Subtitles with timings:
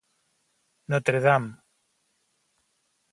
[0.93, 1.51] Notre Dame"